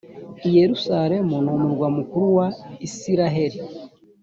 i 0.47 0.49
yerusalemu 0.57 1.33
numurwa 1.43 1.87
mukuru 1.97 2.25
wa 2.37 2.47
isiraheli. 2.87 3.57